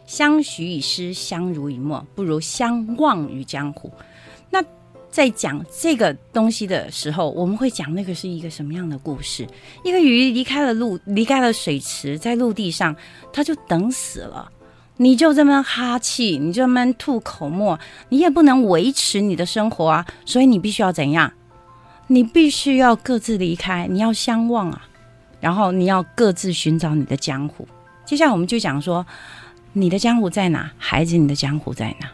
[0.07, 3.91] 相许以诗，相濡以沫，不如相忘于江湖。
[4.49, 4.63] 那
[5.11, 9.45] 在讲这个东西的时候，我们会讲那个是一个什么样的故事？
[9.83, 12.95] 一个鱼离开了陆，离开了水池，在陆地上，
[13.33, 14.49] 它就等死了。
[14.95, 20.05] 你就这么哈气，你就这么吐口沫，你也不能维持你的生活啊。
[20.25, 21.31] 所以你必须要怎样？
[22.07, 24.87] 你必须要各自离开，你要相忘啊。
[25.41, 27.67] 然后你要各自寻找你的江湖。
[28.05, 29.05] 接下来我们就讲说。
[29.77, 31.15] 你的江湖在哪，孩子？
[31.17, 32.09] 你的江湖在哪？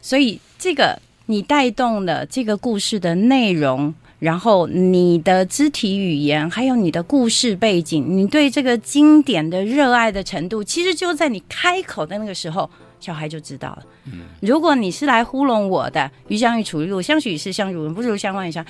[0.00, 13.82] 所以这个你带动了这个故事的内容，然后你的肢体语言，还有你的故事背景，你对这个经典的热爱的程度，其实就在你开口的那个时候，小孩就知道了。
[14.06, 18.64] 嗯，如果你是来糊弄我的，于相遇处于路，相许是相如人，不如相忘于江。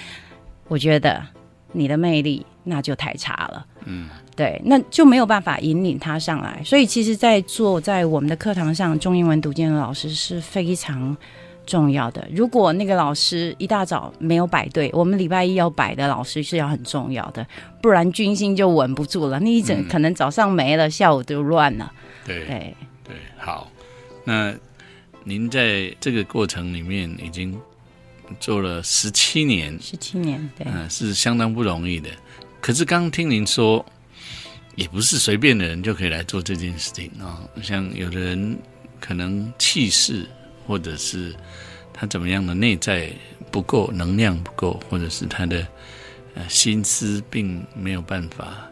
[0.66, 1.24] 我觉得
[1.70, 3.66] 你的魅力那就太差了。
[3.84, 4.08] 嗯。
[4.36, 6.60] 对，那就没有办法引领他上来。
[6.64, 11.16] 所以，其实，在做在我们的课堂上，中英文读经的老师是非常
[11.64, 12.26] 重要的。
[12.34, 17.46] 如果那个老师一大早没有摆对，我们礼拜一要摆的老师是要很重要的，
[17.80, 19.38] 不然军心就稳不住了。
[19.38, 21.92] 那一整可能早上没了，下午就乱了。
[22.26, 23.70] 对对对，好。
[24.24, 24.52] 那
[25.22, 27.56] 您在这个过程里面已经
[28.40, 32.10] 做了十七年，十七年，对，嗯，是相当不容易的。
[32.60, 33.86] 可是刚听您说。
[34.76, 37.42] 也不是随便的人就可以来做这件事情啊！
[37.62, 38.58] 像有的人
[39.00, 40.26] 可能气势，
[40.66, 41.34] 或者是
[41.92, 43.12] 他怎么样的内在
[43.50, 45.66] 不够，能量不够，或者是他的
[46.34, 48.68] 呃心思并没有办法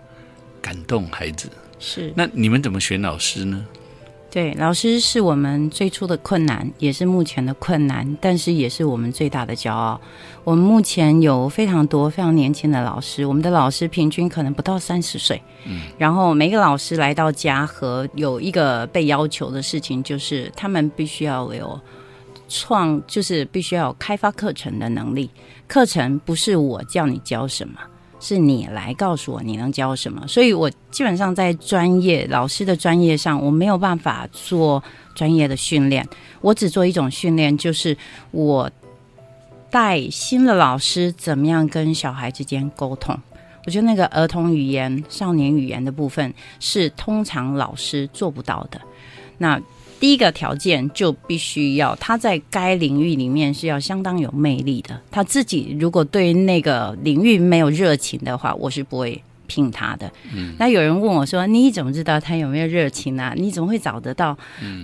[0.61, 1.49] 感动孩子。
[1.79, 3.67] 是，那你们怎么选老师呢？
[4.33, 10.01] 对，老师是我们最初的困难，也是目前的困难，但是也是我们最大的骄傲。
[10.43, 15.39] 我们目前有非常多非常年轻的老师，我们的老师平均可能不到三十岁。
[15.67, 21.79] 嗯，然后每个老师来到家和有一个被要求的事情，就是他们必须要有
[22.49, 25.29] 创，就是必须要有开发课程的能力。
[25.69, 27.75] 课程不是我叫你教什么。
[28.23, 34.81] 是你来告诉我你能教什么，所以我基本上在专业老师的专业上，我没有办法做
[35.13, 36.09] 专业的训练，
[36.41, 37.97] 我只做一种训练，就是
[38.31, 38.71] 我
[39.71, 43.19] 带新的老师怎么样跟小孩之间沟通。
[43.67, 48.81] 我觉得那个儿童语言、少年语言的部分是通常老师做不到的。
[49.39, 49.61] 那
[50.03, 55.01] 第一个条件就必须要他在该领域里面是要相当有魅力的。
[55.13, 60.11] 他自己如果对那个领域没有热情的话，我是不会聘他的。
[60.35, 63.33] 嗯，那有人问我说：“你怎么知道他有没有热情啊？
[63.37, 64.37] 你怎么会找得到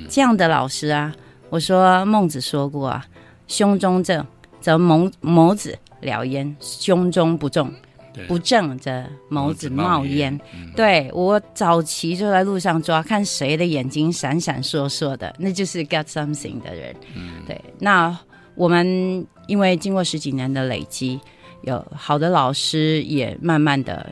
[0.09, 1.13] 这样的老师啊？”
[1.51, 3.05] 我说：“孟子说过啊，
[3.49, 4.25] 胸中正
[4.61, 7.69] 则眸眸子燎焉，胸中不重。”
[8.27, 10.39] 不正的眸子冒烟。
[10.75, 16.97] 对我早期就在路上抓，看谁的眼睛闪闪烁烁的，那就是 get something 的人。
[17.47, 18.19] 对，那
[18.55, 21.21] 我们因为经过十几年的累积，
[21.63, 24.11] 有好的老师，也慢慢的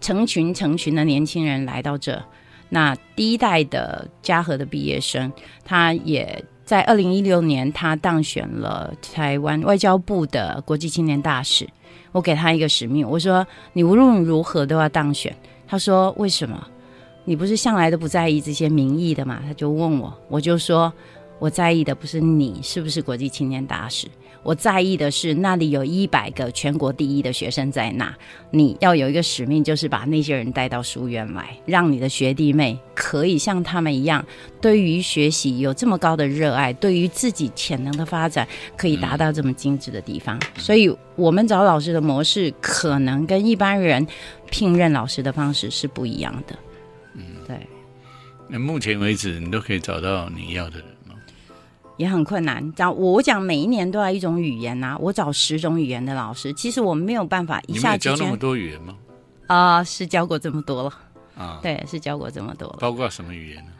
[0.00, 2.22] 成群成群的年轻人来到这。
[2.68, 5.32] 那第一代的嘉禾的毕业生，
[5.64, 11.66] 他也在二零一六年，他当选了台湾外交部的国际青年大使。
[12.12, 15.34] 我给他一个使命，我说你无论如何都要当选。
[15.66, 16.66] 他说为什么？
[17.24, 19.42] 你不是向来都不在意这些民意的嘛？
[19.46, 20.90] 他就问我，我就说
[21.38, 24.08] 我在意的不是你是不是国际青年大使。
[24.42, 28.14] 我在意的是，那里有一百个全国第一的学生在那，
[28.50, 34.24] 你要有一个使命，就是把那些人带到书院来，让你的学弟妹可以像他们一样，
[34.60, 38.46] 对于学习有这么高的热爱，对于自己潜能的发展
[38.76, 40.38] 可以达到这么精致的地方。
[40.56, 44.06] 所以，我们找老师的模式可能跟一般人
[44.50, 46.58] 聘任老师的方式是不一样的。
[47.14, 47.56] 嗯，对。
[48.48, 50.86] 那目前为止，你都可以找到你要的人。
[51.98, 52.72] 也很困难。
[52.72, 58.96] 讲我讲每一年都要一种语言呐，我找十种语言的老师，其实我没有办法一下教那么多语言吗？
[59.48, 60.92] 啊，是教过这么多了
[61.36, 62.76] 啊，对，是教过这么多了。
[62.80, 63.72] 包括什么语言呢？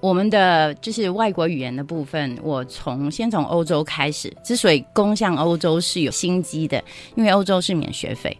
[0.00, 4.34] 我们的就是外国语言的部分，我从先从欧洲开始。
[4.42, 6.82] 之所以攻向欧洲是有心机的，
[7.16, 8.34] 因为欧洲是免学费。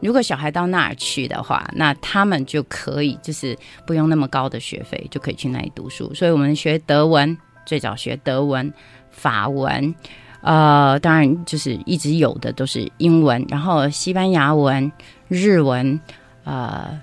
[0.00, 3.56] 如果小孩到那儿去的话，那他们就可以就是
[3.86, 6.12] 不用那么高的学费，就可以去那里读书。
[6.14, 7.38] 所以我们学德文。
[7.64, 8.72] 最早学德文、
[9.10, 9.94] 法文，
[10.42, 14.90] 呃，当然就是一直有的都是英文，然后西班牙文、
[15.28, 15.98] 日文，
[16.44, 17.00] 呃，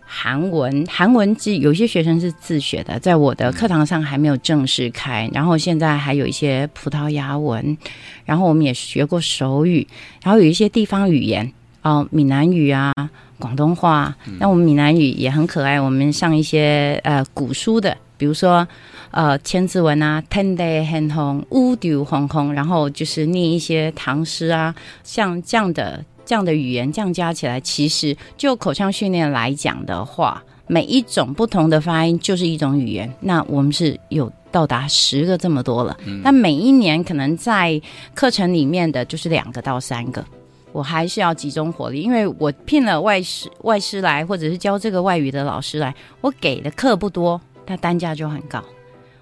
[0.00, 0.84] 韩文。
[0.88, 5.30] 韩文是有些学生是自学的，在我的课堂上还没有正式开。
[5.32, 7.78] 然后现在还有一些葡萄牙文，
[8.24, 9.86] 然后我们也学过手语，
[10.22, 12.92] 然后有一些地方语言，哦，闽南语啊，
[13.38, 14.16] 广东话。
[14.40, 18.66] 那我们闽南语也很可爱，我们上一些呃古书的，比如说。
[19.12, 33.12] 呃，千字文啊，天地很红，乌丢红红，然后就是念一些唐诗啊，像这样的这样的语言，这样加起来，其实就口腔训练来讲的话，每一种不同的发音就是一种语言。
[33.18, 37.80] 那我们是有到达十个这么多了，但每一年可能在
[38.14, 40.24] 课程里面的就是两个到三个，
[40.70, 48.62] 我还是要集中火力，因为我聘了外师外师来，或者是教这个外语的老师来，我给的课不多，它单价就很高。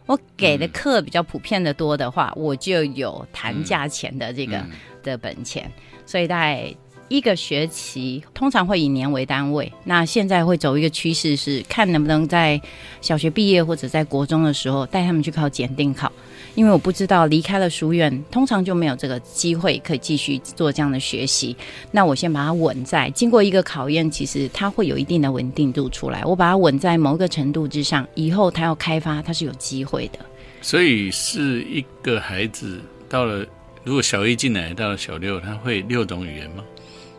[0.08, 4.64] 我给的课比较普遍的多的话，我就有谈价钱的这个
[5.02, 5.70] 的本钱，
[6.06, 6.74] 所以大概
[7.08, 9.70] 一个学期通常会以年为单位。
[9.84, 12.58] 那现在会走一个趋势是，看能不能在
[13.02, 16.10] 小学毕业或者在国中的时候带他们去考检定考。
[16.58, 21.56] 因为我不知道离开了书院，通常就没有这个机会可以继续做这样的学习。
[21.92, 26.24] 那我先把它稳在，经过一个考验，其实它会有一定的稳定度出来。
[26.24, 30.18] 我把它稳在某个程度之上，以后它要开发，它是有机会的。
[30.60, 33.46] 所以是一个孩子到了，
[33.84, 36.64] 如果小一进来到了小六，他会六种语言吗？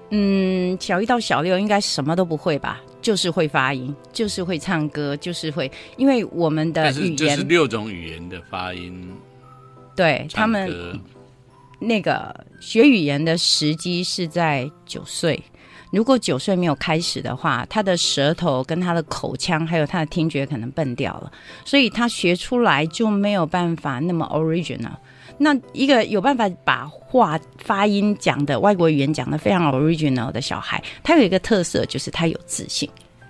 [0.09, 2.81] 嗯，小一到小六应该什么都不会吧？
[3.01, 9.09] 就是会发音，就是会唱歌，就是会，因为我们的语言就是六种语言的发音。
[9.99, 10.97] 对他们，
[11.77, 15.37] 那个学语言的时机是在九岁。
[15.91, 21.29] 如果九岁没有开始的话，他的舌头跟他的口腔还有他的听觉可能笨掉了，
[21.65, 24.93] 所以他学出来就没有办法那么 original。
[25.37, 32.89] 那一个有办法把话发音讲的外国语言讲的非常 original 的小孩，他有一个特色就是他有自信，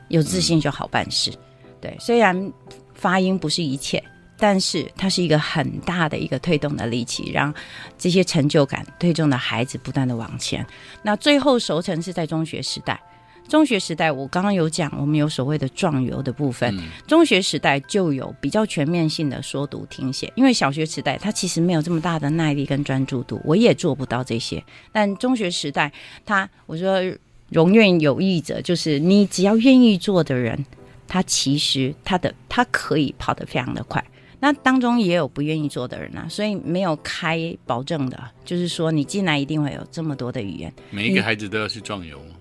[0.09, 1.33] 有自信就好办事。
[1.81, 2.53] 对，虽然
[2.93, 4.03] 发音不是一切。
[4.39, 7.53] 但是它是一个很大的一个推动的力气，让
[7.97, 10.65] 这些成就感推动的孩子不断的往前。
[11.03, 12.99] 那最后熟成是在中学时代，
[13.49, 16.73] 中学时代我刚刚有讲，我们有所谓的壮游的部分，
[17.05, 20.31] 中学时代就有比较全面性的说读听写。
[20.35, 24.63] 因为小学时代他其实没有这么大的耐力跟专注度，我也做不到这些。
[24.91, 25.91] 但中学时代，
[26.25, 27.01] 他我说
[27.49, 30.65] 容愿有意者，就是你只要愿意做的人，
[31.07, 34.01] 他其实他的他可以跑得非常的快。
[34.39, 40.73] 那当中也有不愿意做的人啊，所以没有开保证的，就是说你进来一定会有这么多的语言。
[40.91, 42.35] 每一个孩子都要去壮游吗？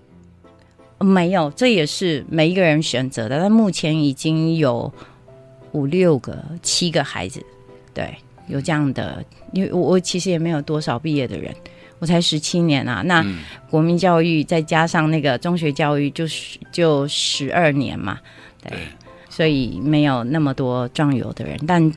[1.01, 3.39] 没有，这也是每一个人选择的。
[3.39, 4.91] 但目前已经有
[5.71, 7.41] 五六个、七个孩子，
[7.93, 8.13] 对，
[8.47, 9.23] 有这样的。
[9.53, 11.55] 因为我我其实也没有多少毕业的人，
[11.99, 13.01] 我才十七年啊。
[13.05, 13.39] 那嗯
[13.69, 18.19] 国民教育再加上那个中学教育，就是就十二年嘛，
[18.61, 18.79] 对，对
[19.29, 21.91] 所以没有那么多壮游的人，但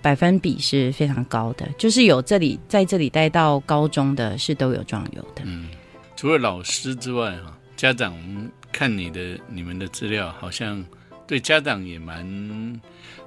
[0.00, 1.68] 百分比是非常高的。
[1.76, 5.42] 就是有这里在这里待到高中的是都有壮游的。
[5.44, 5.68] 嗯
[6.14, 10.82] 除了老师之外，哈，家长我们看你的你们的资料，好像
[11.26, 12.80] 对家长也蛮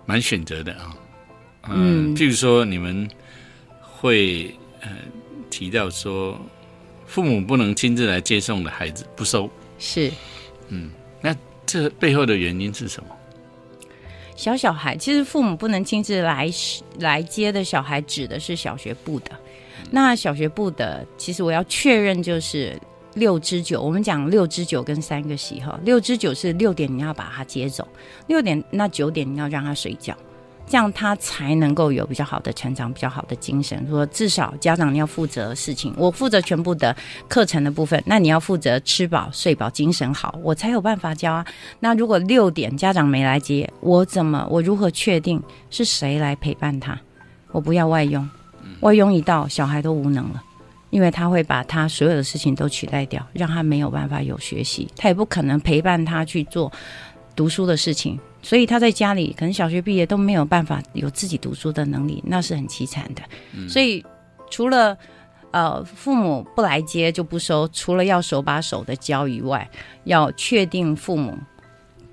[0.08, 0.96] 蛮选择的啊。
[1.70, 3.08] 嗯，嗯譬如说你们
[3.80, 4.52] 会
[4.82, 4.90] 呃
[5.52, 6.40] 提到说，
[7.06, 9.48] 父母不能亲自来接送的孩子不收，
[9.78, 10.12] 是
[10.70, 10.90] 嗯，
[11.22, 11.36] 那
[11.68, 13.10] 这背后的原因是什么？
[14.40, 16.50] 小小孩，其实父母不能亲自来
[17.00, 19.32] 来接的小孩，指的是小学部的。
[19.92, 22.80] 那小学部的，其实我要确认就是
[23.16, 27.86] 六之九，我们讲六之九跟三个喜哈，六之九是六点你要把他接走，
[28.28, 30.16] 六点那九点你要让他睡觉，
[30.70, 33.84] 这样他才能够有比较好的成长，比较好的精神。
[33.90, 36.96] 说至少家长你要负责事情，我负责全部的
[37.28, 41.44] 课程的部分，那你要负责吃饱睡饱，精神好，我才有办法教啊。
[41.80, 45.42] 那如果六点家长没来接，我怎么我如何确定
[45.72, 46.96] 是谁来陪伴他？
[47.52, 48.30] 我不要外佣，
[48.82, 50.44] 外佣一到，小孩都无能了。
[50.92, 56.72] 因为他会把他所有的事情都取代掉，让他没有办法有学习，他也不可能陪伴他去做
[57.36, 63.22] 读书的事情，所以他在家里可能小学毕业都没有办法有自己读书的能力，那是很凄惨的。
[63.68, 64.04] 所以
[64.50, 64.98] 除了
[65.52, 69.70] 呃父母不来接就不收，除了要手把手的教以外，
[70.06, 71.38] 要确定父母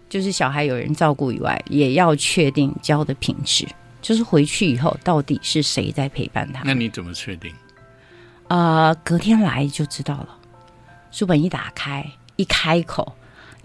[0.09, 3.67] 就是小孩有人照顾以外，也要确定教的品质，
[4.03, 6.63] 就是回去以后到底是谁在陪伴他。
[6.65, 7.53] 那你怎么确定？
[8.49, 10.29] 呃，隔天来就知道了。
[11.11, 12.05] 书本一打开，
[12.37, 13.17] 一开口，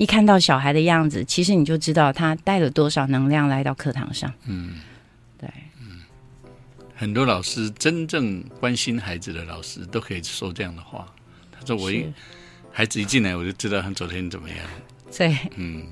[0.02, 4.34] 一看到小孩的样子，其实你就知道他带了多少能量来到课堂上。
[4.48, 4.80] 嗯，
[5.38, 5.48] 对，
[5.80, 6.02] 嗯
[6.96, 11.06] 很多老师真正关心孩子的老师都可以说这样的话。
[11.52, 12.04] 他说：“我一
[12.72, 14.58] 孩子一进来，我就知道他昨天怎么样。
[15.16, 15.86] 对，”嗯，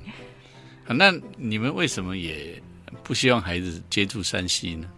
[0.84, 2.60] 好，那你们为什么也
[3.04, 4.88] 不希望孩子接触山西呢？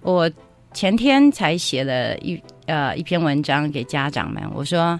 [0.00, 0.30] 我
[0.72, 4.98] 前天才写了一呃一篇文章给家长们，我说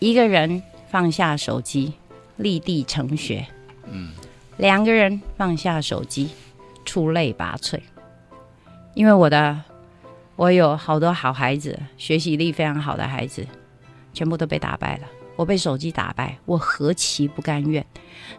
[0.00, 1.92] 一个人放下手机，
[2.38, 3.44] 立地成学；
[3.84, 4.12] 嗯，
[4.56, 6.30] 两个人放下手机，
[6.84, 7.78] 出类拔萃。
[8.94, 9.60] 因为我的
[10.34, 13.46] 我有好多好孩子，学习力非常好的孩子，
[14.12, 15.02] 全部都被打败了。
[15.36, 17.84] 我被手机打败，我何其不甘愿！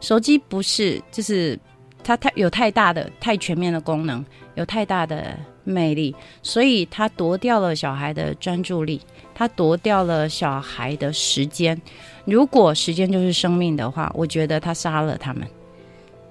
[0.01, 1.57] 手机不是就是
[2.03, 4.25] 它太有太大的、太全面的功能，
[4.55, 8.99] 有太大的魅力，所以它夺掉了小孩的专注力，
[9.33, 11.81] 它夺掉了小孩的时间。
[12.29, 15.47] 如果时间就是生命的话，我觉得他杀了他们，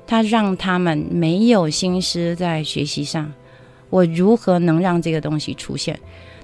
[0.06, 3.32] 他让他们没有心思在学习上。
[3.90, 5.98] 我如何能让这个东西出现？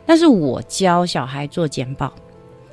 [0.06, 2.12] 但是我教小孩做简报，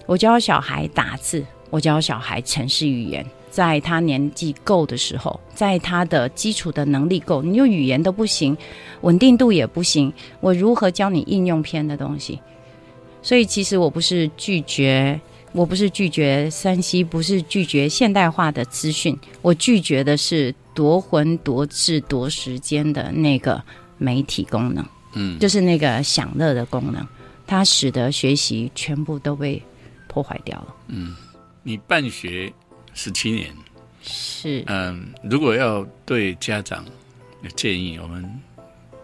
[0.05, 3.25] 我教小孩打字，我教小孩城市语言。
[3.49, 8.57] 在他年纪够的时候，在他的基础的能力够，你就语言都不行，
[9.01, 12.39] 稳定度也不行，我如何教你应用篇的东西？
[13.21, 15.19] 所以其实我不是拒绝，
[15.53, 23.61] 我不是拒绝山西，不是拒绝现代化的资讯，我拒绝的是夺魂夺智夺时间的那个
[23.97, 27.05] 媒体功能，嗯，就是那个享乐的功能，
[27.45, 29.61] 它使得学习全部都被
[30.07, 30.75] 破坏掉了。
[30.87, 31.15] 嗯
[31.63, 32.51] 你办学
[32.93, 33.53] 十七年，
[34.01, 36.83] 是，嗯，如果要对家长
[37.43, 38.27] 有建议，我们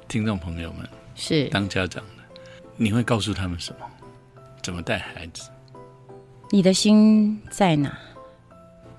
[0.08, 2.24] 听众朋友们是当家长的，
[2.78, 3.86] 你会告诉他们什么？
[4.64, 5.50] 怎么带孩子？
[6.50, 7.92] 你的心在哪，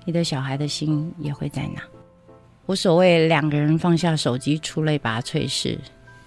[0.05, 1.81] 你的小孩的心也会在哪。
[2.67, 5.79] 无所谓两个人放下手机出类拔萃是，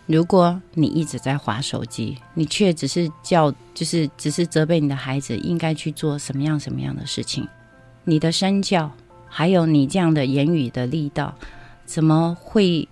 [0.07, 7.47] 如果你一直在划手机，你却只是叫，就是只是责备你的孩子应该去做什么样什么样的事情，
[8.03, 8.91] 你的身教
[9.29, 11.33] 还有你这样的言语的力道，
[11.87, 12.89] 怎么会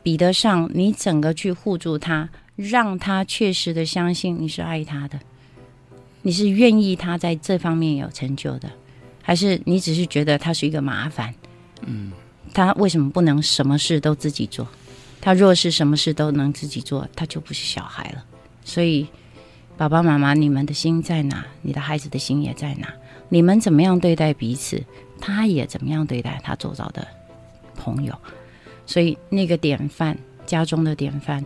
[0.00, 5.18] 比得上你整个去护住他，让他确实的相信你是爱他的？
[6.22, 8.70] 你是愿意他在这方面有成就的，
[9.20, 11.34] 还是你只是觉得他是一个麻烦？
[11.84, 12.12] 嗯，
[12.54, 14.66] 他为什么不能什么事都自己做？
[15.20, 18.24] 他若是什么事都能自己做，他就不是小孩了。
[18.64, 19.06] 所以，
[19.76, 21.44] 爸爸妈妈，你们的心在哪？
[21.60, 22.88] 你的孩子的心也在哪？
[23.28, 24.82] 你们怎么样对待彼此，
[25.20, 27.06] 他也怎么样对待他周遭的
[27.76, 28.16] 朋友。
[28.86, 30.16] 所以，那个典范，
[30.46, 31.44] 家中的典范，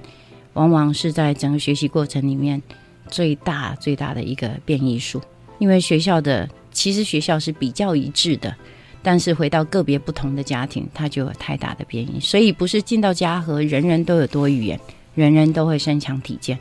[0.53, 2.63] 往往是在整个学习过程里面。
[3.11, 5.21] 最大最大的一个变异数，
[5.59, 8.55] 因为学校的其实学校是比较一致的，
[9.03, 12.21] 但是回到个别不同的家庭，它就有太大的变异。
[12.21, 14.79] 所以不是进到家和人人都有多语言，
[15.15, 16.59] 人人都会身强体健，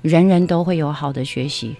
[0.00, 1.76] 人人都会有好的学习，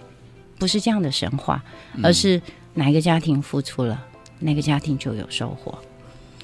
[0.57, 1.63] 不是这样的神话，
[2.01, 2.41] 而是
[2.73, 4.05] 哪个家庭付出了，
[4.39, 5.77] 哪个家庭就有收获。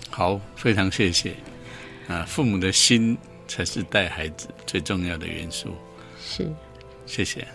[0.09, 1.33] 好，非常谢谢。
[2.07, 3.15] 啊，父母的心
[3.47, 5.69] 才是带孩子最重要的元素。
[6.19, 6.51] 是，
[7.05, 7.47] 谢谢。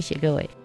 [0.00, 0.57] 谢谢各位。